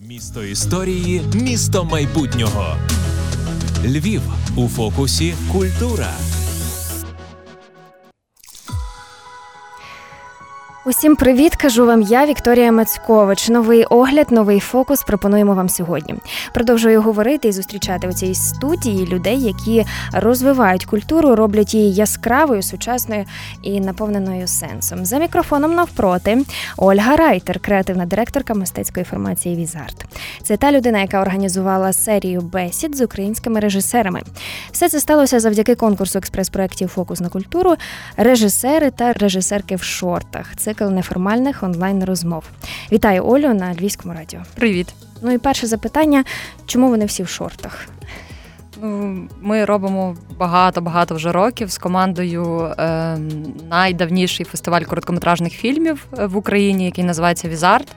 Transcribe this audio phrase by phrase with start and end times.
[0.00, 2.76] Місто історії, місто майбутнього.
[3.84, 4.22] Львів
[4.56, 6.12] у фокусі культура.
[10.86, 13.48] Усім привіт, кажу вам я, Вікторія Мацькович.
[13.48, 16.14] Новий огляд, новий фокус пропонуємо вам сьогодні.
[16.54, 23.24] Продовжую говорити і зустрічати у цій студії людей, які розвивають культуру, роблять її яскравою, сучасною
[23.62, 25.04] і наповненою сенсом.
[25.04, 26.44] За мікрофоном навпроти
[26.76, 30.06] Ольга Райтер, креативна директорка мистецької формації Візарт.
[30.42, 34.22] Це та людина, яка організувала серію бесід з українськими режисерами.
[34.72, 37.74] Все це сталося завдяки конкурсу експрес-проєктів Фокус на культуру,
[38.16, 40.46] режисери та режисерки в шортах.
[40.56, 42.44] Це цикл неформальних онлайн розмов.
[42.92, 44.40] Вітаю Олю на Львівському радіо.
[44.54, 44.94] Привіт.
[45.22, 46.24] Ну і перше запитання:
[46.66, 47.86] чому вони всі в шортах?
[49.42, 53.18] Ми робимо багато-багато вже років з командою е,
[53.70, 57.88] найдавніший фестиваль короткометражних фільмів е, в Україні, який називається Візарт.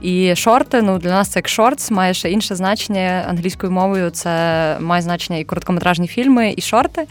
[0.00, 4.10] І шорти ну для нас це як shorts, має ще інше значення англійською мовою.
[4.10, 4.30] Це
[4.80, 7.06] має значення і короткометражні фільми, і шорти.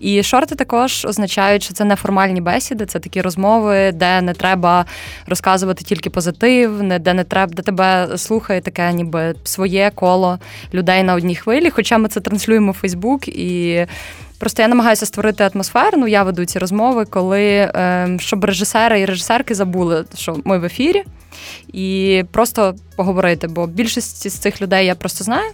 [0.00, 4.84] І шорти також означають, що це неформальні бесіди, це такі розмови, де не треба
[5.26, 10.38] розказувати тільки позитив, де не треба, де тебе слухає таке, ніби своє коло
[10.74, 11.70] людей на одній хвилі.
[11.70, 13.86] Хоча ми це транслюємо в Фейсбук і.
[14.38, 15.98] Просто я намагаюся створити атмосферу.
[15.98, 20.64] Ну я веду ці розмови, коли ем, щоб режисери і режисерки забули, що ми в
[20.64, 21.04] ефірі,
[21.72, 23.48] і просто поговорити.
[23.48, 25.50] Бо більшість з цих людей я просто знаю,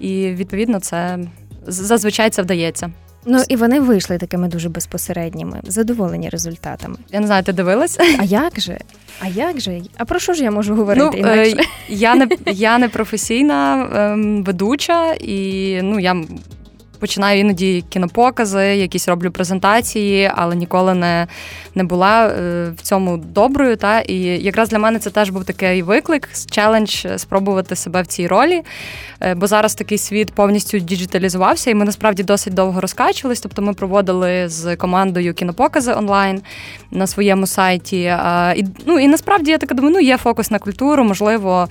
[0.00, 1.18] і відповідно це
[1.66, 2.90] зазвичай це вдається.
[3.26, 6.96] Ну і вони вийшли такими дуже безпосередніми, задоволені результатами.
[7.12, 7.98] Я не знаю, ти дивилась?
[8.18, 8.78] А як же?
[9.20, 9.80] А як же?
[9.96, 11.06] А про що ж я можу говорити?
[11.12, 11.56] Ну, інакше?
[11.88, 16.24] Я не я не професійна е, ведуча, і ну я
[17.02, 21.26] починаю іноді кінопокази, якісь роблю презентації, але ніколи не
[21.74, 23.76] не була е, в цьому доброю.
[23.76, 28.26] Та І якраз для мене це теж був такий виклик, челендж спробувати себе в цій
[28.26, 28.62] ролі.
[29.20, 33.40] Е, бо зараз такий світ повністю діджиталізувався, і ми насправді досить довго розкачувались.
[33.40, 36.42] Тобто ми проводили з командою кінопокази онлайн
[36.90, 38.00] на своєму сайті.
[38.56, 41.68] І ну і насправді я так думаю, ну є фокус на культуру, можливо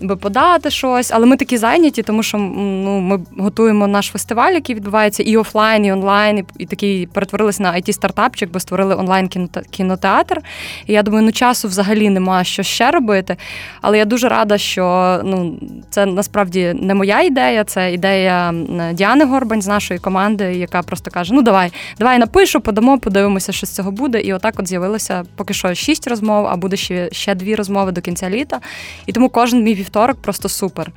[0.00, 4.76] би подати щось, але ми такі зайняті, тому що ну, ми готуємо наш фестиваль, який
[4.76, 9.30] відбувається і офлайн, і онлайн, і, і такий перетворилися на it стартапчик бо створили онлайн
[9.70, 10.40] кінотеатр.
[10.86, 13.36] І я думаю, ну часу взагалі нема що ще робити.
[13.80, 15.58] Але я дуже рада, що ну,
[15.90, 18.54] це насправді не моя ідея, це ідея
[18.92, 23.66] Діани Горбань з нашої команди, яка просто каже: Ну давай, давай напишу, подамо, подивимося, що
[23.66, 24.20] з цього буде.
[24.20, 28.00] І отак от з'явилося поки що шість розмов, а буде ще ще дві розмови до
[28.00, 28.60] кінця літа.
[29.06, 30.92] І тому кожен мій вівторок просто супер.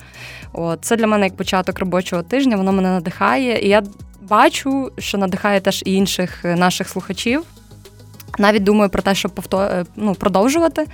[0.54, 3.66] От, Це для мене як початок робочого тижня, воно мене надихає.
[3.66, 3.84] І я
[4.22, 7.44] бачу, що надихає теж і інших наших слухачів.
[8.38, 9.62] Навіть думаю про те, щоб повтор...
[9.62, 10.88] Е, ну, продовжувати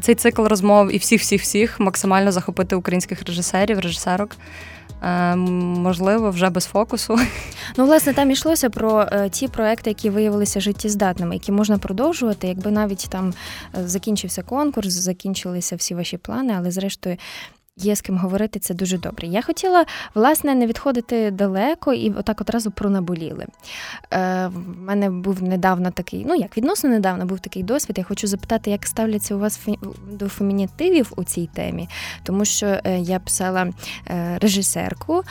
[0.00, 4.36] цей цикл розмов і всіх-всіх-всіх максимально захопити українських режисерів, режисерок.
[5.06, 7.18] Е, можливо, вже без фокусу.
[7.76, 12.70] Ну, власне, там йшлося про е, ті проекти, які виявилися життєздатними, які можна продовжувати, якби
[12.70, 13.34] навіть там
[13.78, 17.16] е, закінчився конкурс, закінчилися всі ваші плани, але зрештою
[17.78, 19.26] Є з ким говорити, це дуже добре.
[19.26, 23.46] Я хотіла, власне, не відходити далеко і отак одразу про наболіли.
[24.12, 27.98] Е, В мене був недавно такий, ну як відносно недавно був такий досвід.
[27.98, 29.60] Я хочу запитати, як ставляться у вас
[30.10, 31.88] до фемінітивів у цій темі,
[32.22, 33.72] тому що е, я писала
[34.10, 35.22] е, режисерку,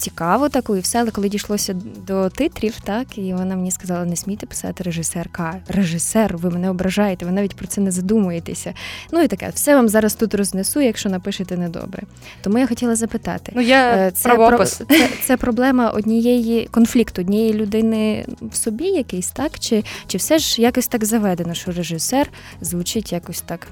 [0.00, 1.74] цікаво таку, і все, але коли дійшлося
[2.06, 5.60] до титрів, так, і вона мені сказала: не смійте писати режисерка.
[5.68, 8.74] Режисер, ви мене ображаєте, ви навіть про це не задумуєтеся.
[9.12, 12.02] Ну і таке, все вам зараз тут рознесу, якщо напишете недобре.
[12.42, 14.84] Тому я хотіла запитати, ну я е, це про це,
[15.22, 20.88] це проблема однієї конфлікту, однієї людини в собі, якийсь так, чи, чи все ж якось
[20.88, 23.66] так заведено, що режисер звучить якось так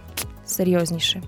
[0.46, 1.22] серйозніше.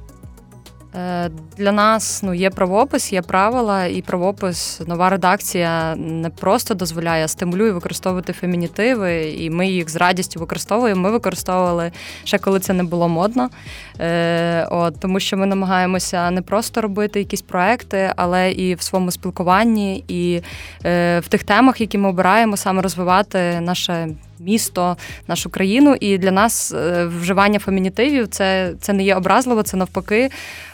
[0.95, 7.25] Е, для нас ну є правопис, є правила, і правопис, нова редакція не просто дозволяє,
[7.25, 11.01] а стимулює використовувати фемінітиви, і ми їх з радістю використовуємо.
[11.01, 11.93] Ми використовували
[12.25, 13.51] ще коли це не було модно.
[14.01, 19.11] Е, от, Тому що ми намагаємося не просто робити якісь проекти, але і в своєму
[19.11, 20.43] спілкуванні, і
[20.85, 24.09] е, в тих темах, які ми обираємо, саме розвивати наше
[24.41, 24.97] місто,
[25.29, 25.97] нашу країну.
[26.01, 30.31] І для нас е, вживання фемінітивів це це не є образливо, це навпаки.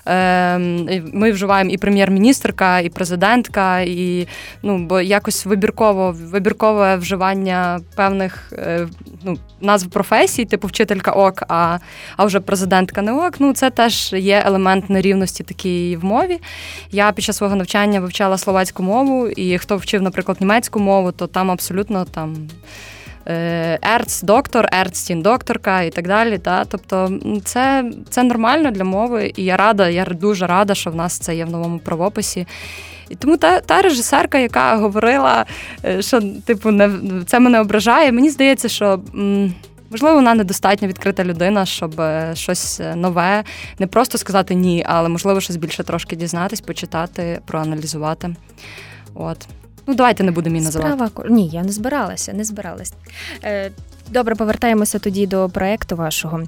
[0.07, 4.29] Ем, ми вживаємо і прем'єр-міністрка, і президентка, і
[4.63, 8.89] ну бо якось вибірково вибіркове вживання певних е,
[9.25, 11.79] ну, назв професій, типу вчителька ок, а
[12.17, 13.35] а вже президентка не ок.
[13.39, 16.39] Ну це теж є елемент нерівності такій в мові.
[16.91, 21.27] Я під час свого навчання вивчала словацьку мову, і хто вчив, наприклад, німецьку мову, то
[21.27, 22.49] там абсолютно там
[23.83, 26.39] ерц-доктор, ерцтін-докторка і так далі.
[26.39, 26.65] Та?
[26.65, 27.13] Тобто
[27.45, 31.37] це це нормально для мови, і я рада, я дуже рада, що в нас це
[31.37, 32.47] є в новому правописі.
[33.09, 35.45] І тому та та режисерка, яка говорила,
[35.85, 36.91] е, що типу не
[37.27, 39.01] це мене ображає, мені здається, що.
[39.91, 43.45] Можливо, вона недостатньо відкрита людина, щоб е, щось нове,
[43.79, 48.37] не просто сказати ні, але можливо щось більше трошки дізнатись, почитати, проаналізувати.
[49.15, 49.47] От.
[49.87, 51.09] Ну, давайте не будемо її називати.
[51.11, 51.31] Справа...
[51.31, 52.93] Ні, я не збиралася, не збиралась.
[53.45, 53.71] Е,
[54.11, 56.43] добре, повертаємося тоді до проєкту вашого.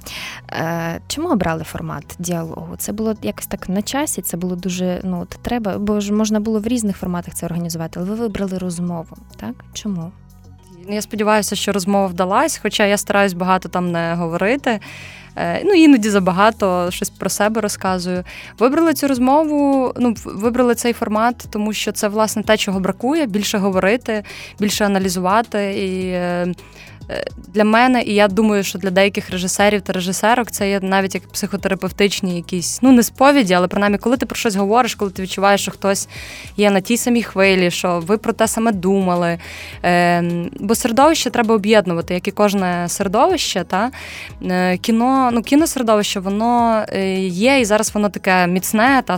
[0.52, 2.76] Е, чому обрали формат діалогу?
[2.79, 6.40] Це було якось так на часі, це було дуже ну, от треба, бо ж можна
[6.40, 9.55] було в різних форматах це організувати, але ви вибрали розмову, так?
[9.73, 10.12] Чому?
[10.88, 14.81] Я сподіваюся, що розмова вдалась, хоча я стараюсь багато там не говорити.
[15.38, 18.25] Е, ну, іноді забагато щось про себе розказую.
[18.58, 23.58] Вибрали цю розмову, ну вибрали цей формат, тому що це власне те, чого бракує: більше
[23.58, 24.23] говорити,
[24.58, 26.55] більше аналізувати і Е,
[27.49, 31.28] для мене, і я думаю, що для деяких режисерів та режисерок це є навіть як
[31.28, 35.60] психотерапевтичні якісь, ну не сповіді, але принаймні, коли ти про щось говориш, коли ти відчуваєш,
[35.60, 36.08] що хтось
[36.56, 39.38] є на тій самій хвилі, що ви про те саме думали.
[39.84, 40.22] Е,
[40.60, 43.64] Бо середовище треба об'єднувати, як і кожне середовище.
[43.64, 43.90] Та?
[44.43, 49.14] Е, кіно, ну кіносередовище, воно е, є, і зараз воно таке міцне, та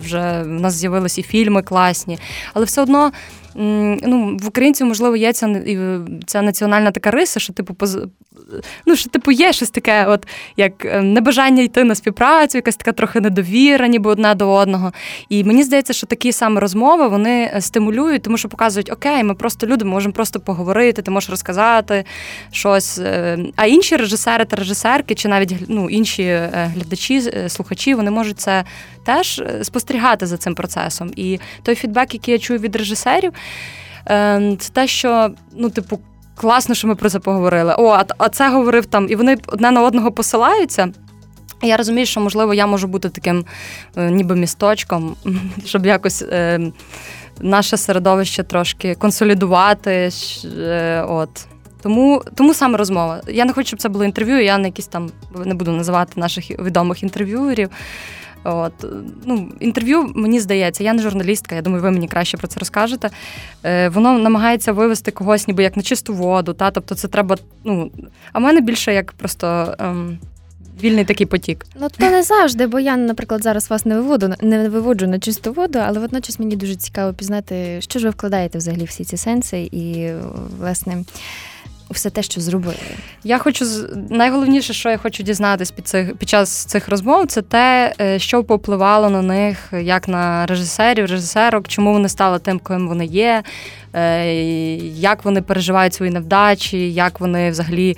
[0.00, 2.18] вже в нас з'явилися і фільми класні,
[2.54, 3.12] але все одно
[3.54, 5.62] ну, в українців, можливо, є ця
[6.26, 7.98] ця національна така риса, що типу поз...
[8.86, 10.26] ну, що типу є щось таке, от
[10.56, 14.92] як е, небажання йти на співпрацю, якась така трохи недовіра, ніби одне до одного.
[15.28, 19.34] І мені здається, що такі саме розмови вони е, стимулюють, тому що показують, окей, ми
[19.34, 22.04] просто люди, ми можемо просто поговорити, ти можеш розказати
[22.50, 22.98] щось.
[22.98, 28.64] Е, а інші режисери та режисерки, чи навіть ну, інші глядачі, слухачі, вони можуть це
[29.04, 31.10] теж спостерігати за цим процесом.
[31.16, 33.32] І той фідбек, який я чую від режисерів,
[34.06, 36.00] ем, це те, що ну, типу,
[36.34, 37.74] класно, що ми про це поговорили.
[37.78, 40.92] О, а це говорив там, і вони одне на одного посилаються.
[41.62, 43.44] Я розумію, що можливо я можу бути таким
[43.96, 45.16] е, ніби місточком,
[45.64, 46.60] щоб якось е,
[47.40, 50.10] наше середовище трошки консолідувати.
[50.44, 51.46] Е, от.
[51.82, 53.20] Тому тому саме розмова.
[53.28, 54.44] Я не хочу, щоб це було інтерв'ю.
[54.44, 55.10] Я не якісь там
[55.44, 57.70] не буду називати наших відомих інтерв'юерів.
[58.44, 58.72] От
[59.26, 63.10] ну, Інтерв'ю, мені здається, я не журналістка, я думаю, ви мені краще про це розкажете.
[63.64, 66.52] Е, Воно намагається вивести когось, ніби як на чисту воду.
[66.52, 66.70] Та?
[66.70, 67.36] Тобто це треба.
[67.64, 67.90] ну,
[68.32, 69.74] А в мене більше як просто.
[69.78, 70.18] Ем,
[70.82, 71.66] Вільний такий потік.
[71.80, 75.52] Ну то не завжди, бо я, наприклад, зараз вас не виводу, не виводжу на чисту
[75.52, 79.60] воду, але водночас мені дуже цікаво пізнати, що ж ви вкладаєте взагалі всі ці сенси,
[79.72, 80.12] і
[80.58, 81.04] власне
[81.92, 82.76] все те, що зробили.
[83.24, 83.64] Я хочу
[84.10, 88.44] найголовніше, що я хочу дізнатись під цих під час цих розмов, це те, е, що
[88.44, 93.42] попливало на них, як на режисерів, режисерок, чому вони стали тим, ким вони є,
[93.94, 94.34] е,
[94.84, 97.96] як вони переживають свої невдачі, як вони взагалі.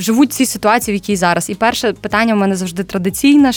[0.00, 1.50] Живуть в цій ситуації, в якій зараз.
[1.50, 3.52] І перше питання в мене завжди традиційне: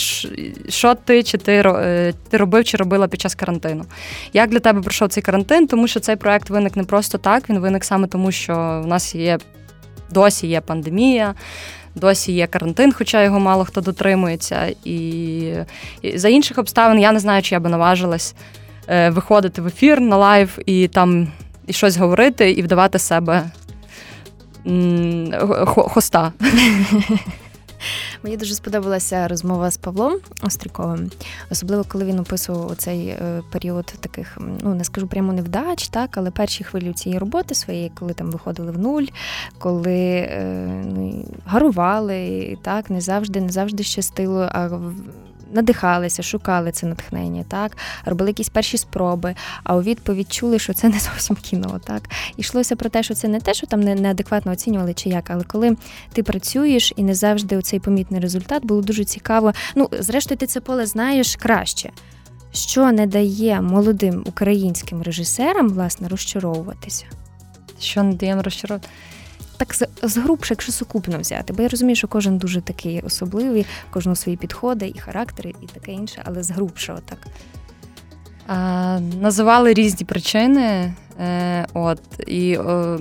[0.68, 3.84] що ти чи ти е, ти робив чи робила під час карантину?
[4.32, 5.66] Як для тебе пройшов цей карантин?
[5.66, 9.14] Тому що цей проект виник не просто так, він виник саме тому, що в нас
[9.14, 9.38] є
[10.10, 11.34] досі є пандемія.
[11.94, 14.74] Досі є карантин, хоча його мало хто дотримується.
[14.84, 14.98] І,
[16.02, 18.34] і за інших обставин я не знаю, чи я би наважилась
[18.88, 21.28] е, виходити в ефір на live і там
[21.66, 23.50] і щось говорити, і вдавати себе
[25.66, 26.32] хоста.
[28.22, 31.10] Мені дуже сподобалася розмова з Павлом Остріковим,
[31.50, 36.30] особливо коли він описував цей е, період таких, ну не скажу прямо невдач, так, але
[36.30, 39.04] перші хвилі цієї роботи своєї, коли там виходили в нуль,
[39.58, 44.48] коли е, ну, гарували, так, не завжди, не завжди щастило.
[44.52, 44.80] а
[45.54, 49.34] надихалися, шукали це натхнення, так робили якісь перші спроби,
[49.64, 51.80] а у відповідь чули, що це не зовсім кіно.
[51.84, 55.44] Так йшлося про те, що це не те, що там неадекватно оцінювали чи як, але
[55.44, 55.76] коли
[56.12, 59.52] ти працюєш і не завжди цей помітний результат, було дуже цікаво.
[59.74, 61.90] Ну, зрештою, ти це поле знаєш краще.
[62.52, 67.04] Що не дає молодим українським режисерам власне розчаровуватися?
[67.80, 68.88] Що не дає розчаровувати?
[69.56, 74.36] Так згрубше, якщо сукупно взяти, бо я розумію, що кожен дуже такий особливий, кожного свої
[74.36, 77.18] підходи і характери, і таке інше, але згрубше отак.
[78.46, 80.94] А, Називали різні причини.
[81.20, 82.98] Е, от, І е,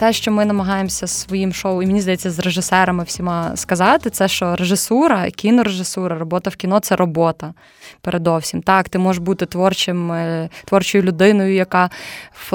[0.00, 4.56] те, що ми намагаємося своїм шоу, і мені здається, з режисерами всіма сказати, це що
[4.56, 7.54] режисура, кінорежисура, робота в кіно це робота.
[8.00, 8.62] Передовсім.
[8.62, 11.90] Так, ти можеш бути творчим, е, творчою людиною, яка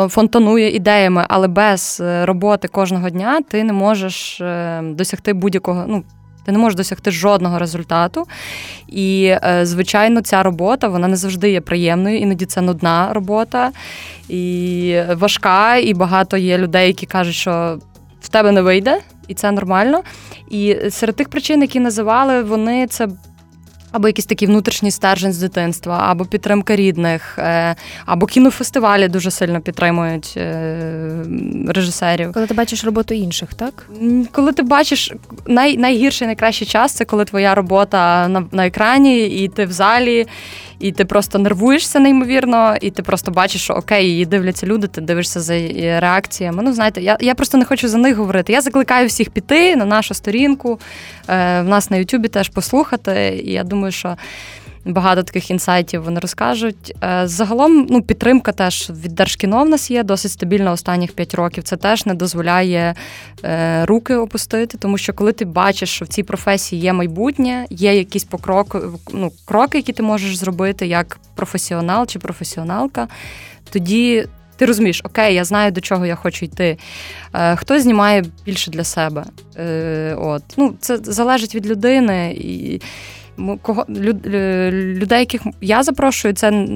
[0.07, 5.85] фонтанує ідеями, але без е, роботи кожного дня ти не можеш е, досягти будь-якого.
[5.87, 6.03] ну,
[6.45, 8.27] Ти не можеш досягти жодного результату.
[8.87, 13.71] І, е, звичайно, ця робота вона не завжди є приємною, іноді це нудна робота
[14.29, 17.79] і важка, і багато є людей, які кажуть, що
[18.21, 20.01] в тебе не вийде, і це нормально.
[20.49, 23.07] І серед тих причин, які називали, вони це
[23.91, 27.75] або якийсь такий внутрішній стержень з дитинства, або підтримка рідних, е,
[28.05, 31.25] або кінофестивалі дуже сильно підтримують е,
[31.67, 32.33] режисерів.
[32.33, 33.87] Коли ти бачиш роботу інших, так?
[34.31, 35.13] Коли ти бачиш
[35.47, 40.27] най, найгірший, найкращий час, це коли твоя робота на, на екрані, і ти в залі
[40.79, 45.01] і ти просто нервуєшся неймовірно, і ти просто бачиш, що окей, її дивляться люди, ти
[45.01, 45.53] дивишся за
[45.99, 46.63] реакціями.
[46.63, 48.53] Ну, знаєте, я я просто не хочу за них говорити.
[48.53, 50.79] Я закликаю всіх піти на нашу сторінку,
[51.27, 53.41] е, в нас на Ютубі теж послухати.
[53.45, 54.17] І я думаю, що
[54.85, 56.95] багато таких інсайтів вони розкажуть.
[57.03, 61.63] Е, загалом, ну, підтримка теж від Держкіно в нас є досить стабільна останніх 5 років.
[61.63, 62.95] Це теж не дозволяє
[63.43, 67.97] е, руки опустити, тому що коли ти бачиш, що в цій професії є майбутнє, є
[67.97, 68.79] якісь покроки,
[69.13, 73.07] ну, кроки, які ти можеш зробити як професіонал чи професіоналка,
[73.71, 74.27] тоді.
[74.57, 76.77] Ти розумієш, окей, я знаю, до чого я хочу йти.
[77.33, 79.23] Е, Хто знімає більше для себе?
[79.57, 80.43] Е, от.
[80.57, 82.33] Ну, Це залежить від людини.
[82.33, 82.81] І
[83.61, 86.67] кого людей, яких я запрошую, це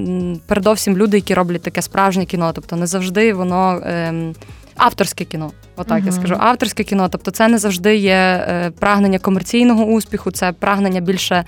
[0.46, 2.52] передовсім люди, які роблять таке справжнє кіно.
[2.54, 4.34] Тобто не завжди воно ем,
[4.76, 5.50] авторське кіно.
[5.76, 6.06] Отак uh-huh.
[6.06, 6.36] я скажу.
[6.38, 7.08] Авторське кіно.
[7.08, 8.12] Тобто, це не завжди є
[8.48, 11.44] е, прагнення комерційного успіху, це прагнення більше.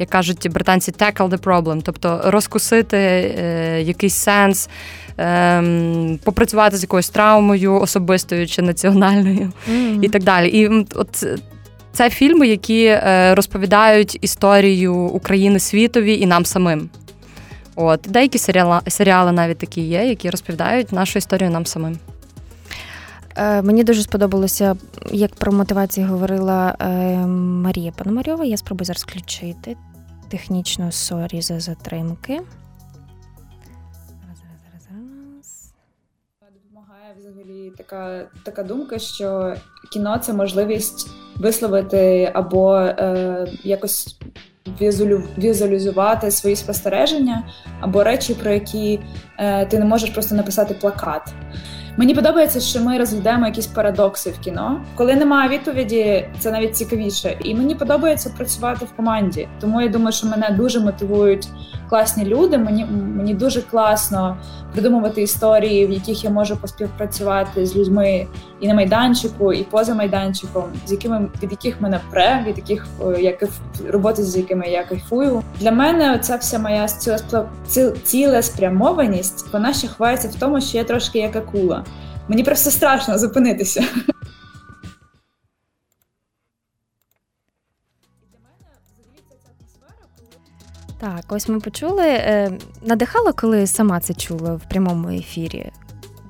[0.00, 4.68] Як кажуть британці, tackle the problem, тобто розкусити е, якийсь сенс,
[5.18, 10.04] е, попрацювати з якоюсь травмою особистою чи національною, mm-hmm.
[10.04, 10.48] і так далі.
[10.48, 11.26] І от
[11.98, 16.90] це фільми, які е, розповідають історію України світові і нам самим.
[17.76, 21.98] От Деякі серіали, серіали навіть такі є, які розповідають нашу історію нам самим.
[23.36, 24.76] Е, мені дуже сподобалося,
[25.12, 26.86] як про мотивацію говорила е,
[27.26, 28.44] Марія Пономарьова.
[28.44, 29.76] Я спробую зараз включити
[30.28, 32.40] технічно sorry за затримки.
[37.18, 39.54] Взагалі така така думка, що
[39.92, 44.18] кіно це можливість висловити або е, якось
[45.38, 47.48] візуалізувати свої спостереження,
[47.80, 49.00] або речі, про які
[49.70, 51.22] ти не можеш просто написати плакат.
[51.98, 54.80] Мені подобається, що ми розглядаємо якісь парадокси в кіно.
[54.94, 57.36] Коли немає відповіді, це навіть цікавіше.
[57.44, 59.48] І мені подобається працювати в команді.
[59.60, 61.48] Тому я думаю, що мене дуже мотивують
[61.88, 62.58] класні люди.
[62.58, 62.84] Мені
[63.16, 64.36] мені дуже класно
[64.72, 68.26] придумувати історії, в яких я можу поспівпрацювати з людьми
[68.60, 73.22] і на майданчику, і поза майданчиком, з якими від яких мене пре, від яких е,
[73.22, 73.38] я
[73.88, 75.42] роботи, з якими я кайфую.
[75.60, 76.86] Для мене ця вся моя
[78.04, 81.84] цілеспрямованість, вона ще ховається в тому, що я трошки як акула.
[82.28, 83.84] Мені просто страшно зупинитися.
[91.00, 92.06] Так, ось ми почули.
[92.06, 95.70] Е, надихало, коли сама це чула в прямому ефірі.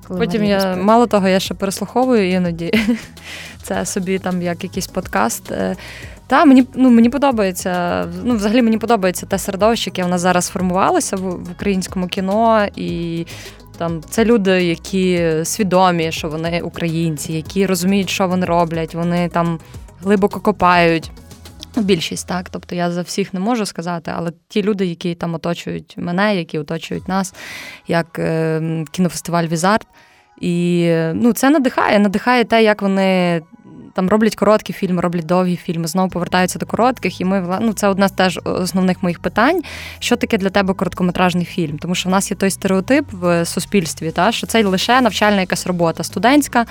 [0.07, 0.85] Коли Потім я розповідає.
[0.85, 2.71] мало того, я ще переслуховую іноді
[3.63, 5.51] це собі там як якийсь подкаст.
[6.29, 8.05] Та мені ну мені подобається.
[8.23, 12.67] Ну, взагалі мені подобається те середовище, яке в нас зараз сформувалося в, в українському кіно,
[12.75, 13.25] і
[13.77, 18.95] там це люди, які свідомі, що вони українці, які розуміють, що вони роблять.
[18.95, 19.59] Вони там
[20.03, 21.11] глибоко копають.
[21.77, 25.95] Більшість так, тобто я за всіх не можу сказати, але ті люди, які там оточують
[25.97, 27.33] мене, які оточують нас,
[27.87, 29.87] як е, кінофестиваль Візарт.
[30.41, 33.41] І ну, це надихає, надихає те, як вони
[33.93, 37.21] там роблять короткі фільми, роблять довгі фільми, знову повертаються до коротких.
[37.21, 39.61] І ми ну, це одне з теж основних моїх питань.
[39.99, 41.77] Що таке для тебе короткометражний фільм?
[41.77, 45.67] Тому що в нас є той стереотип в суспільстві, та що це лише навчальна якась
[45.67, 46.65] робота студентська.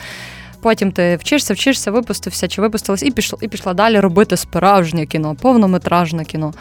[0.60, 5.34] Потім ти вчишся, вчишся, випустився чи випустилась, і пішла і пішла далі робити справжнє кіно,
[5.34, 6.54] повнометражне кіно.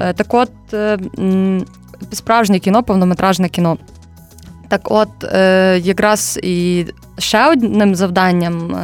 [0.00, 0.98] Е, так от, е,
[2.12, 3.78] справжнє кіно, повнометражне кіно.
[4.68, 6.86] Так от, е, якраз і
[7.18, 8.76] ще одним завданням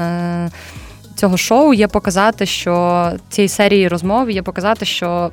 [1.23, 5.31] цього шоу є показати, що цієї серії розмов є показати, що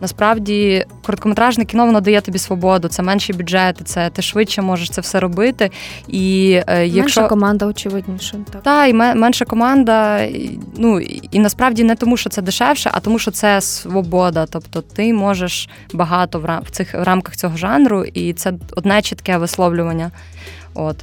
[0.00, 5.00] Насправді, короткометражне кіно воно дає тобі свободу, це менші бюджети, це ти швидше можеш це
[5.00, 5.70] все робити.
[6.08, 10.28] І е, якщо менша команда, очевидніше, так Так, і менша команда.
[10.76, 11.00] Ну
[11.32, 14.46] і насправді не тому, що це дешевше, а тому, що це свобода.
[14.50, 19.02] Тобто ти можеш багато в рам в цих в рамках цього жанру, і це одне
[19.02, 20.10] чітке висловлювання.
[20.74, 20.96] От.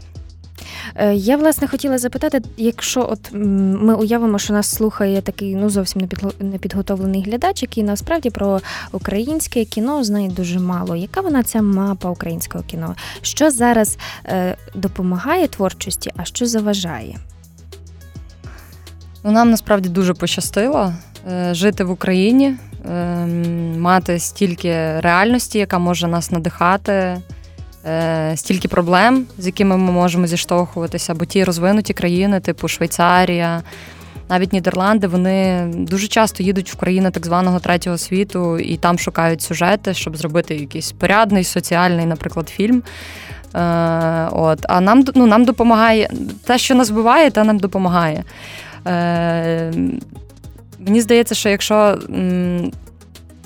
[0.95, 6.09] Е, я власне хотіла запитати, якщо от ми уявимо, що нас слухає такий ну зовсім
[6.39, 8.59] непідготовлений глядач, який насправді про
[8.91, 10.95] українське кіно знає дуже мало.
[10.95, 12.95] Яка вона ця мапа українського кіно?
[13.21, 17.17] Що зараз е, допомагає творчості, а що заважає?
[19.23, 20.93] Ну, Нам насправді дуже пощастило.
[21.31, 22.55] е, жити в Україні,
[22.89, 27.21] ем, мати стільки реальності, яка може нас надихати,
[27.85, 33.61] е, стільки проблем, з якими ми можемо зіштовхуватися, бо ті розвинуті країни, типу Швейцарія.
[34.29, 39.41] Навіть Нідерланди, вони дуже часто їдуть в країни так званого третього світу і там шукають
[39.41, 42.83] сюжети, щоб зробити якийсь порядний, соціальний, наприклад, фільм.
[43.55, 44.59] Е, от.
[44.69, 46.09] А нам ну, нам допомагає
[46.45, 48.23] те, що нас буває, те нам допомагає.
[48.87, 49.73] Е,
[50.79, 51.99] Мені здається, що якщо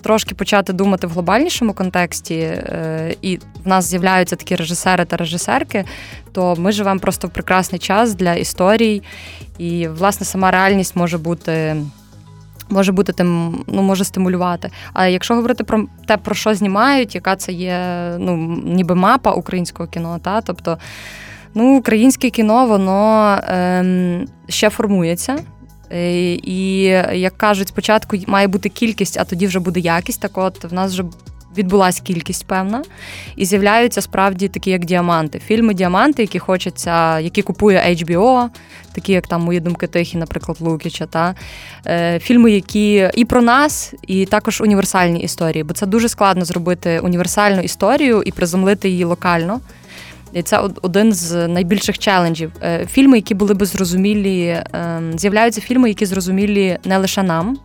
[0.04, 5.86] трошки почати думати в глобальнішому контексті, е, і в нас з'являються такі режисери та режисерки,
[6.32, 9.02] то ми живемо просто в прекрасний час для історій,
[9.58, 11.76] і, власне, сама реальність може бути.
[12.70, 14.70] Може бути тим, ну може стимулювати.
[14.94, 17.78] А якщо говорити про те, про що знімають, яка це є
[18.20, 20.78] ну, ніби мапа українського кіно, та тобто
[21.54, 25.40] ну, українське кіно, воно ем, ще формується.
[25.94, 26.84] Е, і
[27.14, 30.22] як кажуть, спочатку має бути кількість, а тоді вже буде якість.
[30.22, 31.04] Так от в нас вже
[31.58, 32.84] відбулася кількість певна,
[33.36, 35.40] і з'являються справді такі, як діаманти.
[35.40, 38.50] Фільми Діаманти, які хочеться, які купує HBO,
[38.92, 41.06] такі як там мої думки тихі, наприклад, Лукіча.
[41.06, 41.36] Та
[41.88, 47.00] е, фільми, які і про нас, і також універсальні історії, бо це дуже складно зробити
[47.00, 49.60] універсальну історію і приземлити її локально.
[50.34, 52.52] І це один з найбільших челенджів.
[52.64, 57.58] Е, фільми, які були би зрозумілі, ем, з'являються фільми, які зрозумілі не лише нам,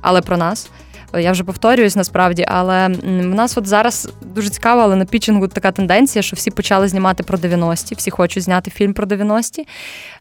[0.00, 0.70] але про нас.
[1.20, 5.72] Я вже повторююсь насправді, але в нас от зараз дуже цікаво, але на пітчингу така
[5.72, 9.66] тенденція, що всі почали знімати про 90-ті, всі хочуть зняти фільм про 90-ті.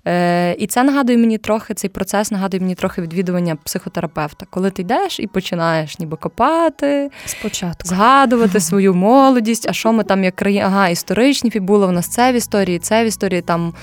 [0.08, 4.82] Е, І це нагадує мені трохи, цей процес нагадує мені трохи відвідування психотерапевта, коли ти
[4.82, 10.66] йдеш і починаєш ніби копати, спочатку згадувати свою молодість, а що ми там як країна,
[10.66, 13.74] ага, історичні фібули, в нас це в історії, це в історії там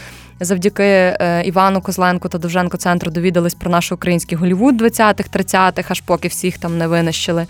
[0.44, 6.00] завдяки е, Івану Козленку та Довженко центру довідались про наш український Голівуд 20-х, 30-х, аж
[6.00, 7.46] поки всіх там не винищили.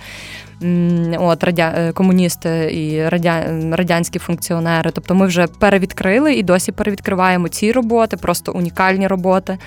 [1.19, 1.75] От радя...
[1.77, 3.45] Е, комуністи і радя...
[3.73, 4.91] радянські функціонери.
[4.95, 9.59] Тобто ми вже перевідкрили і досі перевідкриваємо ці роботи, просто унікальні роботи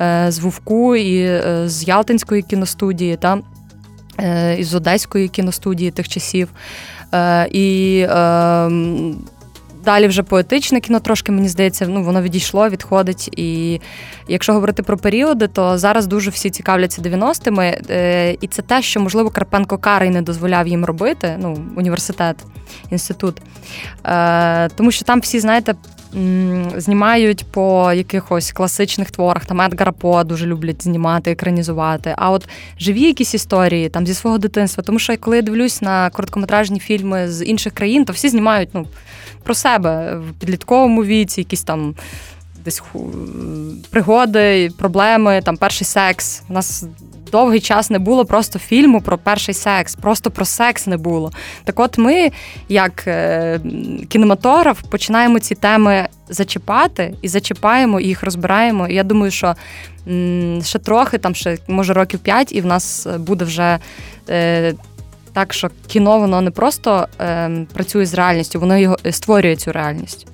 [0.00, 3.38] е, з Вовку і з Ялтинської кіностудії, та
[4.60, 6.48] з Одеської кіностудії тих часів.
[7.50, 8.06] І
[9.84, 13.38] Далі вже поетичне кіно трошки, мені здається, ну воно відійшло, відходить.
[13.38, 13.80] І
[14.28, 17.78] якщо говорити про періоди, то зараз дуже всі цікавляться 90-ми.
[17.90, 22.36] Е, і це те, що, можливо, Карпенко Карий не дозволяв їм робити, ну, університет,
[22.90, 23.42] інститут.
[24.04, 25.74] Е, тому що там всі, знаєте,
[26.76, 29.46] знімають по якихось класичних творах.
[29.46, 32.14] Там Едгара По дуже люблять знімати, екранізувати.
[32.18, 34.84] А от живі якісь історії там зі свого дитинства.
[34.84, 38.86] Тому що коли я дивлюсь на короткометражні фільми з інших країн, то всі знімають ну,
[39.42, 41.94] про себе в підлітковому віці, якісь там.
[42.64, 42.82] Десь
[43.90, 46.42] пригоди, проблеми, там перший секс.
[46.48, 46.84] У нас
[47.32, 51.32] довгий час не було просто фільму про перший секс, просто про секс не було.
[51.64, 52.30] Так от ми,
[52.68, 53.60] як е,
[54.08, 58.88] кінематограф, починаємо ці теми зачіпати і зачіпаємо, і їх розбираємо.
[58.88, 59.54] І я думаю, що
[60.62, 63.78] ще трохи, там ще може років п'ять, і в нас буде вже.
[65.32, 69.72] Е, так, що кіно воно не просто е, працює з реальністю, воно його створює цю
[69.72, 70.26] реальність.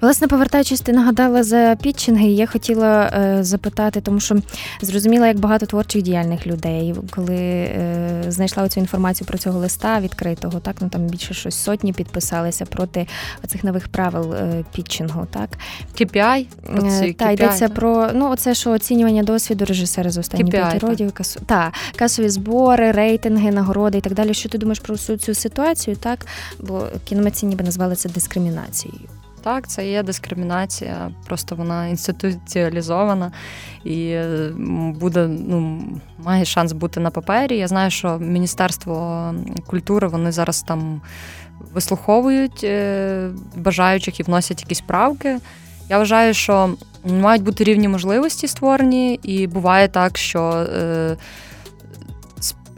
[0.00, 4.36] Власне, повертаючись, ти нагадала за пітчинги, я хотіла е, запитати, тому що
[4.82, 10.60] зрозуміла, як багато творчих діяльних людей, коли е, знайшла цю інформацію про цього листа відкритого,
[10.60, 13.06] так ну там більше щось сотні підписалися проти
[13.46, 15.26] цих нових правил е, пітчингу.
[15.30, 15.50] Так
[16.00, 16.46] KPI?
[17.02, 21.40] Е, та йдеться про ну оце що оцінювання досвіду режисера з останніх п'яти років, касу
[21.46, 24.34] та касові збори, рейтинги, нагороди і так далі.
[24.34, 25.96] Що ти думаєш про всю цю ситуацію?
[25.96, 26.26] Так,
[26.60, 29.00] бо кіномитці ніби назвали це дискримінацією.
[29.42, 33.32] Так, це є дискримінація, просто вона інституціалізована
[33.84, 34.16] і
[35.00, 35.82] буде, ну,
[36.18, 37.56] має шанс бути на папері.
[37.56, 39.34] Я знаю, що Міністерство
[39.66, 41.00] культури вони зараз там
[41.72, 45.38] вислуховують е, бажаючих і вносять якісь правки.
[45.88, 46.74] Я вважаю, що
[47.04, 50.66] мають бути рівні можливості створені, і буває так, що.
[50.78, 51.16] Е,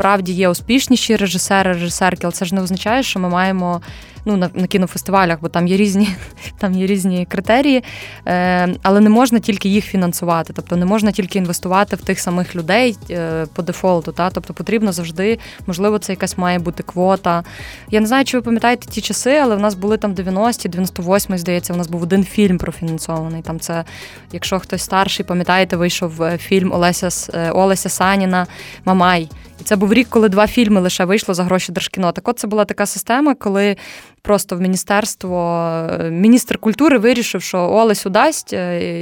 [0.00, 3.80] Справді є успішніші режисери, режисерки, але це ж не означає, що ми маємо
[4.24, 6.08] ну, на на кінофестивалях, бо там є різні
[6.58, 7.84] там є різні критерії,
[8.26, 12.56] е, але не можна тільки їх фінансувати, тобто не можна тільки інвестувати в тих самих
[12.56, 14.12] людей е, по дефолту.
[14.12, 14.30] Та?
[14.30, 17.44] Тобто потрібно завжди, можливо, це якась має бути квота.
[17.90, 21.38] Я не знаю, чи ви пам'ятаєте ті часи, але в нас були там 90-ті, 98-й,
[21.38, 23.42] здається, у нас був один фільм профінансований.
[23.42, 23.84] Там це,
[24.32, 28.46] якщо хтось старший, пам'ятаєте, вийшов е, фільм Олеся е, Олеся Саніна
[28.84, 29.28] Мамай.
[29.60, 32.12] І це був рік, коли два фільми лише вийшло за гроші Держкіно.
[32.12, 33.76] Так от це була така система, коли
[34.22, 35.86] просто в міністерство.
[36.10, 38.52] Міністр культури вирішив, що Олесю дасть,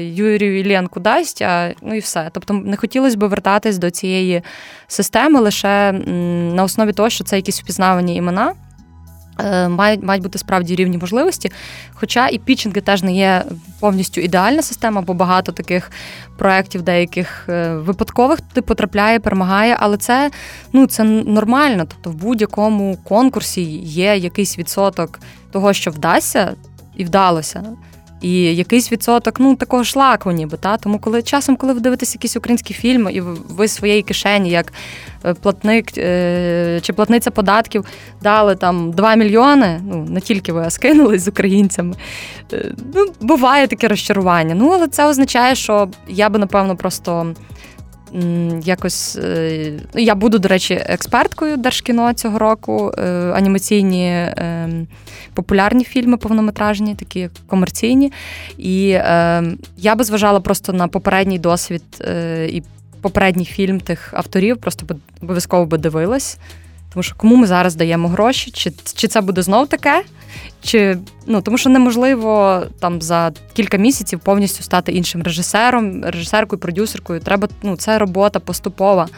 [0.01, 2.31] Юрію Іллєнку дасть, а ну і все.
[2.33, 4.43] Тобто не хотілося б вертатись до цієї
[4.87, 5.93] системи лише
[6.55, 8.55] на основі того, що це якісь впізнавані імена.
[9.38, 11.53] Е, мають мають бути справді рівні можливості.
[11.94, 13.44] Хоча і пічинги теж не є
[13.81, 15.90] повністю ідеальна система, бо багато таких
[16.38, 20.31] проєктів, деяких е, випадкових туди потрапляє, перемагає, але це
[20.72, 21.85] ну, це нормально.
[21.88, 25.20] Тобто в будь-якому конкурсі є якийсь відсоток
[25.53, 26.55] того, що вдасться,
[26.96, 27.62] і вдалося.
[28.21, 32.37] І якийсь відсоток ну такого шлаку, ніби та тому, коли часом, коли ви дивитесь якийсь
[32.37, 34.73] український фільм, і ви своєї кишені, як
[35.25, 37.85] е, платник е, чи платниця податків,
[38.23, 39.81] дали там 2 мільйони.
[39.85, 41.95] Ну не тільки ви а скинулись з українцями.
[42.53, 44.55] Е, ну, буває таке розчарування.
[44.55, 47.35] Ну але це означає, що я би напевно просто
[48.64, 52.92] якось е, я буду, до речі, експерткою Держкіно цього року.
[52.99, 54.68] Е, анімаційні е,
[55.35, 58.12] популярні фільми повнометражні, такі комерційні.
[58.59, 58.83] І
[59.77, 61.83] я би зважала просто на попередній досвід
[62.49, 62.62] і
[63.01, 64.87] попередній фільм тих авторів, просто
[65.23, 66.38] обов'язково би дивилась.
[66.92, 70.05] Тому що кому ми зараз даємо гроші, чи чи це буде знов таке,
[70.62, 77.20] чи ну тому, що неможливо там за кілька місяців повністю стати іншим режисером, режисеркою, продюсеркою.
[77.20, 79.09] Треба ну це робота поступова.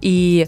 [0.00, 0.46] І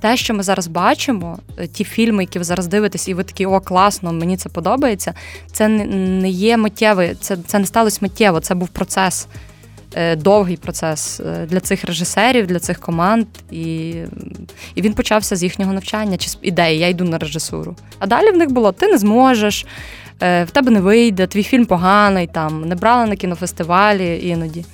[0.00, 3.46] те, що ми зараз бачимо, е, ті фільми, які ви зараз дивитесь, і ви такі
[3.46, 5.14] о, класно, мені це подобається.
[5.52, 9.28] Це не є миттєве, це це не сталося миттєво, це був процес.
[9.94, 13.94] Е, довгий процес е, для цих режисерів, для цих команд, і
[14.74, 17.76] і він почався з їхнього навчання чи з ідеї, я йду на режисуру.
[17.98, 19.66] А далі в них було: ти не зможеш,
[20.22, 24.64] е, в тебе не вийде, твій фільм поганий, там не брали на кінофестивалі іноді.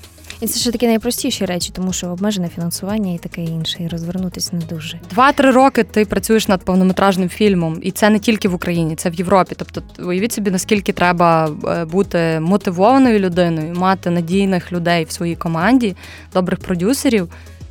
[0.41, 4.57] І це ж такі найпростіші речі, тому що обмежене фінансування і таке інше, і розвернутися
[4.57, 5.01] не дуже.
[5.11, 9.15] Два-три роки ти працюєш над повнометражним фільмом, і це не тільки в Україні, це в
[9.15, 9.55] Європі.
[9.59, 15.97] Тобто, уявіть собі, наскільки треба е, бути мотивованою людиною, мати надійних людей в своїй команді,
[16.35, 17.29] добрих продюсерів.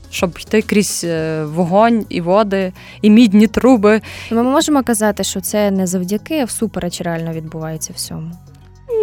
[0.10, 4.02] Щоб йти крізь е, вогонь і води, і мідні труби.
[4.32, 8.32] Ми можемо казати, що це не завдяки, а всупереч реально відбувається всьому.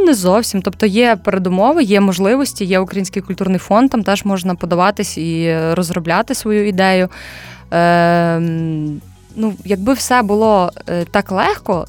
[0.06, 0.62] Не зовсім.
[0.62, 6.34] Тобто є передумови, є можливості, є Український культурний фонд, там теж можна подаватись і розробляти
[6.34, 7.08] свою ідею.
[7.72, 8.38] Е,
[9.36, 11.86] ну, Якби все було е, так легко,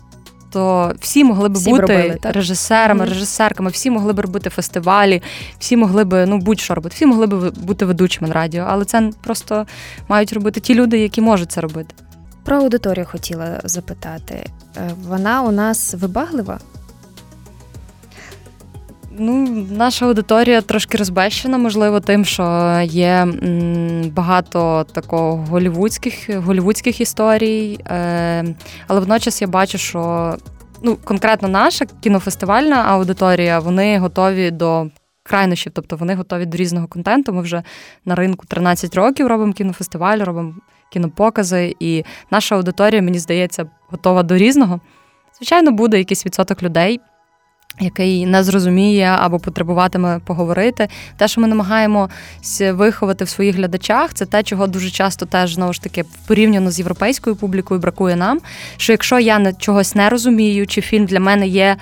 [0.53, 3.09] то всі могли б всі бути робили, режисерами, mm-hmm.
[3.09, 5.21] режисерками, всі могли б робити фестивалі,
[5.59, 9.11] всі могли б ну будь-що робити, всі могли б бути ведучими на радіо, але це
[9.23, 9.65] просто
[10.07, 11.95] мають робити ті люди, які можуть це робити.
[12.43, 14.45] Про аудиторію хотіла запитати.
[14.77, 16.59] Е, вона у нас вибаглива?
[19.17, 22.43] Ну, наша аудиторія трошки розбещена, можливо, тим, що
[22.83, 23.27] є
[24.15, 27.79] багато такого голівудських голівудських історій.
[27.87, 28.55] Е,
[28.87, 30.33] але водночас я бачу, що
[30.81, 34.87] ну, конкретно наша кінофестивальна аудиторія, вони готові до
[35.23, 37.33] крайнощів, тобто вони готові до різного контенту.
[37.33, 37.63] Ми вже
[38.05, 40.55] на ринку 13 років робимо кінофестиваль, робимо
[40.93, 44.79] кінопокази, і наша аудиторія, мені здається, готова до різного.
[45.37, 46.99] Звичайно, буде якийсь відсоток людей
[47.79, 50.87] який не зрозуміє або потребуватиме поговорити.
[51.17, 55.73] Те, що ми намагаємося виховати в своїх глядачах, це те, чого дуже часто теж знову
[55.73, 58.39] ж таки порівняно з європейською публікою бракує нам.
[58.77, 61.77] Що якщо я чогось не розумію, чи фільм для мене є.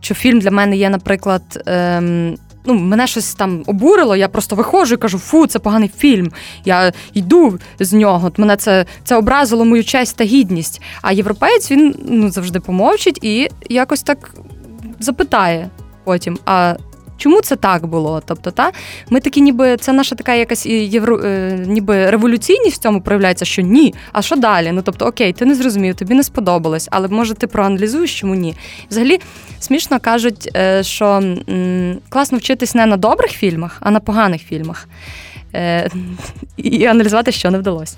[0.00, 4.94] Що фільм для мене є, наприклад, ем, ну, мене щось там обурило, я просто виходжу
[4.94, 6.32] і кажу, фу, це поганий фільм.
[6.64, 8.26] Я йду з нього.
[8.26, 10.82] От Мене це це образило мою честь та гідність.
[11.02, 14.34] А європеєць він ну, завжди помовчить і якось так
[15.00, 15.70] запитає
[16.04, 16.38] потім.
[16.46, 16.74] а
[17.20, 18.22] Чому це так було?
[18.26, 18.70] Тобто, та
[19.10, 23.62] ми такі, ніби це наша така якась євро, е, ніби революційність в цьому проявляється, що
[23.62, 23.94] ні.
[24.12, 24.72] А що далі?
[24.72, 28.54] Ну тобто, окей, ти не зрозумів, тобі не сподобалось, але може ти проаналізуєш, чому ні?
[28.90, 29.20] Взагалі
[29.58, 31.06] смішно кажуть, е, що
[31.48, 34.88] м, класно вчитись не на добрих фільмах, а на поганих фільмах.
[35.54, 35.90] Е,
[36.56, 37.96] і аналізувати, що не вдалося.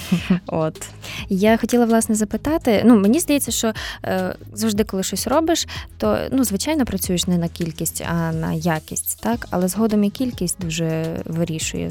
[0.46, 0.86] От.
[1.28, 2.82] Я хотіла власне запитати.
[2.84, 3.72] Ну, мені здається, що
[4.04, 5.66] е, завжди, коли щось робиш,
[5.98, 9.46] то ну, звичайно працюєш не на кількість, а на якість, так?
[9.50, 11.90] Але згодом і кількість дуже вирішує.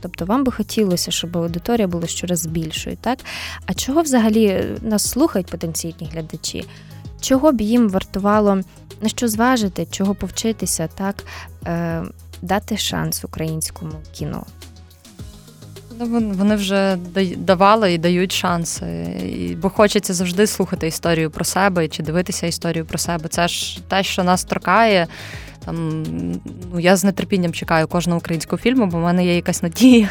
[0.00, 3.18] Тобто вам би хотілося, щоб аудиторія була щораз більшою, так?
[3.66, 6.64] А чого взагалі нас слухають потенційні глядачі?
[7.20, 8.60] Чого б їм вартувало
[9.02, 11.24] на що зважити, чого повчитися, так?
[12.42, 14.46] Дати шанс українському кіно?
[15.98, 16.96] Ну, Вони вже
[17.36, 18.86] давали і дають шанси.
[19.62, 23.28] Бо хочеться завжди слухати історію про себе чи дивитися історію про себе.
[23.28, 25.06] Це ж те, що нас торкає.
[25.64, 26.02] Там,
[26.72, 30.08] ну, Я з нетерпінням чекаю кожного українського фільму, бо в мене є якась надія.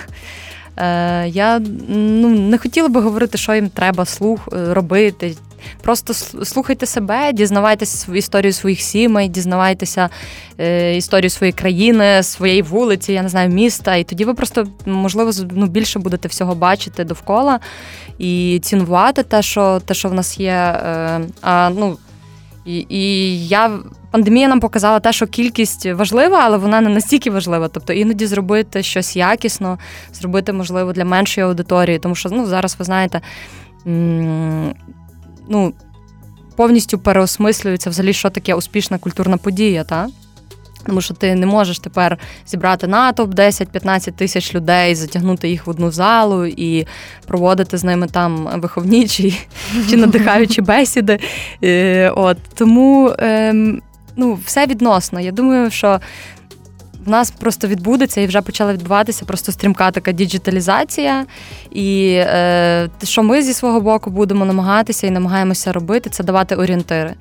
[0.77, 5.35] Е, Я ну, не хотіла би говорити, що їм треба слух е, робити.
[5.81, 6.13] Просто
[6.45, 10.09] слухайте себе, дізнавайтеся історію своїх сімей, дізнавайтеся
[10.59, 13.95] е, історію своєї країни, своєї вулиці, я не знаю, міста.
[13.95, 17.59] І тоді ви просто, можливо, ну, більше будете всього бачити довкола
[18.17, 20.51] і цінувати те, що те, що в нас є.
[20.51, 21.97] Е, а, ну,
[22.65, 23.79] і, і я
[24.11, 27.67] пандемія нам показала те, що кількість важлива, але вона не настільки важлива.
[27.67, 29.79] Тобто іноді зробити щось якісно,
[30.13, 33.21] зробити можливо для меншої аудиторії, тому що ну зараз ви знаєте.
[35.49, 35.73] Ну,
[36.55, 40.07] повністю переосмислюється взагалі, що таке успішна культурна подія, та?
[40.85, 45.91] Тому що ти не можеш тепер зібрати натовп 10-15 тисяч людей, затягнути їх в одну
[45.91, 46.87] залу і
[47.27, 49.33] проводити з ними там виховні чи,
[49.89, 51.19] чи надихаючі бесіди.
[51.63, 53.81] Е, от Тому ем,
[54.21, 55.19] ну, все відносно.
[55.19, 55.99] Я думаю, що
[57.05, 61.25] в нас просто відбудеться і вже почала відбуватися просто стрімка така діджиталізація.
[61.71, 67.13] І е, що ми зі свого боку будемо намагатися і намагаємося робити, це давати орієнтири.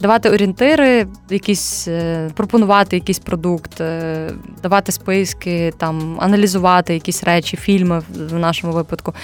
[0.00, 4.30] Давати орієнтири, якісь е, пропонувати якийсь продукт, е,
[4.62, 9.14] давати списки, там аналізувати якісь речі, фільми в нашому випадку.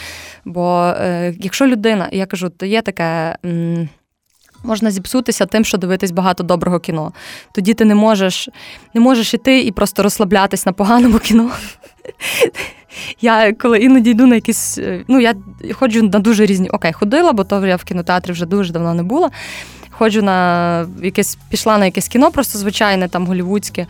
[0.45, 3.37] Бо е, якщо людина, я кажу, то є таке.
[4.63, 7.13] Можна зіпсутися тим, що дивитись багато доброго кіно.
[7.53, 8.49] Тоді ти не можеш
[8.95, 11.51] не можеш іти і просто розслаблятись на поганому кіно.
[13.21, 14.79] Я коли іноді йду на якісь.
[14.79, 15.35] Е, ну, я
[15.73, 16.71] ходжу на дуже різні.
[16.71, 19.31] Окей, ходила, бо то я в кінотеатрі вже дуже давно не була.
[19.91, 23.87] Ходжу на якесь, пішла на якесь кіно, просто звичайне, там голівудське.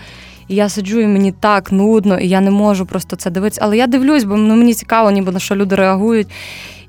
[0.48, 3.60] І я сиджу, і мені так нудно, і я не можу просто це дивитися.
[3.64, 6.28] Але я дивлюсь, бо ну, мені цікаво, ніби на що люди реагують.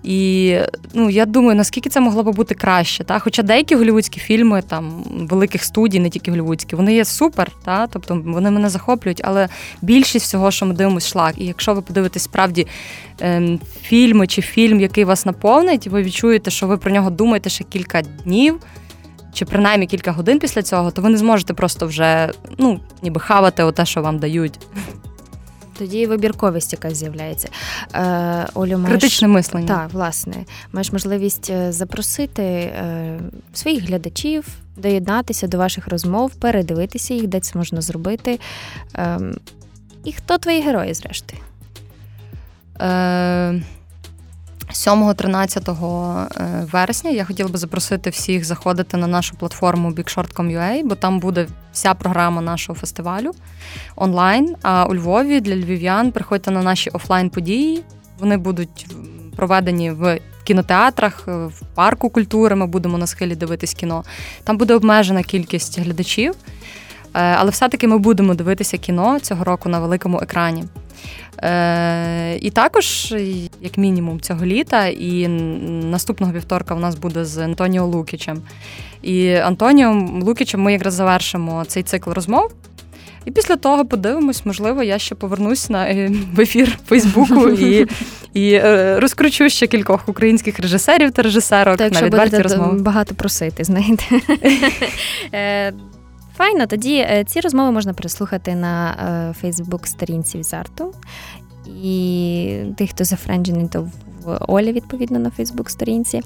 [0.03, 0.57] І
[0.93, 3.03] ну, я думаю, наскільки це могло би бути краще.
[3.03, 3.19] Та?
[3.19, 7.87] Хоча деякі голівудські фільми там великих студій, не тільки голівудські, вони є супер, та?
[7.87, 9.49] тобто вони мене захоплюють, але
[9.81, 11.35] більшість всього, що ми дивимося, шлак.
[11.37, 12.67] І якщо ви подивитесь справді
[13.19, 17.63] ем, фільми чи фільм, який вас наповнить, ви відчуєте, що ви про нього думаєте ще
[17.63, 18.59] кілька днів.
[19.33, 23.71] Чи принаймні кілька годин після цього, то ви не зможете просто вже ну, ніби хавати
[23.71, 24.59] те, що вам дають.
[25.83, 27.49] Тоді вибірковість якась з'являється.
[27.93, 28.89] Е, Олю, маєш...
[28.89, 29.67] Критичне мислення.
[29.67, 30.35] Так, власне,
[30.73, 33.19] маєш можливість е, запросити е,
[33.53, 38.39] своїх глядачів, доєднатися до ваших розмов, передивитися їх, де це можна зробити.
[38.95, 39.19] Е,
[40.03, 41.41] і хто твої герої, зрештою?
[42.81, 43.61] Е,
[44.73, 51.19] 7-13 е, вересня я хотіла би запросити всіх заходити на нашу платформу BigShort.com.ua, бо там
[51.19, 53.31] буде вся програма нашого фестивалю
[53.95, 54.55] онлайн.
[54.61, 57.83] А у Львові для львів'ян приходьте на наші офлайн події.
[58.19, 58.87] Вони будуть
[59.35, 62.55] проведені в кінотеатрах, в парку культури.
[62.55, 64.03] Ми будемо на схилі дивитись кіно.
[64.43, 66.35] Там буде обмежена кількість глядачів, е,
[67.13, 70.63] але все-таки ми будемо дивитися кіно цього року на великому екрані.
[71.43, 73.15] Е, І також,
[73.61, 75.27] як мінімум, цього літа, і
[75.91, 78.41] наступного вівторка у нас буде з Антоніо Лукічем.
[79.01, 82.51] І Антоніо Лукічем ми якраз завершимо цей цикл розмов.
[83.25, 87.87] І після того подивимось, можливо, я ще повернусь на е, в ефір Фейсбуку і
[88.33, 92.79] і е, розкручу ще кількох українських режисерів та режисерок так, на відверті розмови.
[92.79, 94.03] багато просити, знаєте.
[96.37, 100.93] Файно, тоді е, ці розмови можна переслухати на Фейсбук-сторінці Візарту.
[101.67, 103.89] І тих, хто зафренджений, то
[104.23, 106.21] в Олі, відповідно, на Фейсбук-сторінці.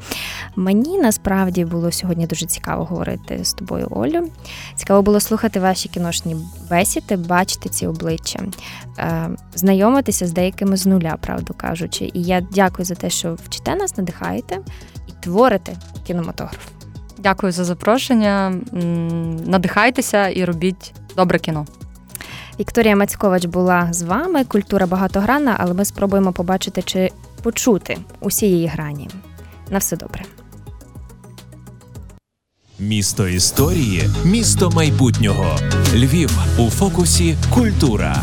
[0.55, 4.29] Мені насправді було сьогодні дуже цікаво говорити з тобою, Олю.
[4.75, 6.35] Цікаво було слухати ваші кіношні
[6.69, 8.39] бесіди, бачити ці обличчя,
[8.99, 12.11] е, знайомитися з деякими з нуля, правду кажучи.
[12.13, 14.59] І я дякую за те, що вчите нас, надихаєте
[15.07, 15.73] і творите
[16.07, 16.76] кінематограф.
[17.17, 18.53] Дякую за запрошення.
[19.45, 21.65] Надихайтеся і робіть добре кіно.
[22.59, 24.43] Вікторія Мацькович була з вами.
[24.43, 27.11] Культура багатогранна, але ми спробуємо побачити чи
[27.43, 29.09] почути усі її грані.
[29.69, 30.23] На все добре.
[32.79, 35.59] Місто історії, місто майбутнього.
[35.93, 37.37] Львів у фокусі.
[37.53, 38.15] Культура.